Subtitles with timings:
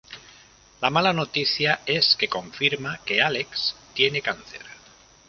[0.81, 4.65] La mala noticia es que confirma que Alex tiene cáncer.